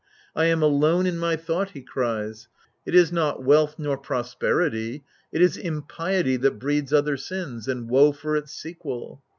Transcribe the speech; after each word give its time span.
"I 0.35 0.45
am 0.45 0.63
alone 0.63 1.05
in 1.05 1.19
my 1.19 1.35
thought" 1.35 1.73
he 1.77 1.81
cries;" 1.83 2.47
it 2.87 2.95
is 2.95 3.11
not 3.11 3.43
wealth, 3.43 3.75
nor 3.77 3.99
prosperity— 3.99 5.03
it 5.31 5.43
is 5.43 5.57
impiety 5.57 6.37
that 6.37 6.57
breeds 6.57 6.91
other 6.91 7.17
sins, 7.17 7.67
and 7.67 7.87
woe 7.87 8.11
for 8.11 8.35
its 8.35 8.51
sequel." 8.51 9.21